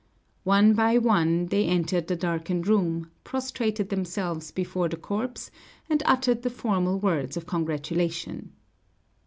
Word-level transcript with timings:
One 0.45 0.73
by 0.73 0.97
one 0.97 1.45
they 1.45 1.65
entered 1.65 2.07
the 2.07 2.15
darkened 2.15 2.65
room, 2.65 3.11
prostrated 3.23 3.89
themselves 3.89 4.49
before 4.49 4.89
the 4.89 4.97
corpse, 4.97 5.51
and 5.91 6.01
uttered 6.07 6.41
the 6.41 6.49
formal 6.49 6.97
words 6.97 7.37
of 7.37 7.45
congratulation. 7.45 8.51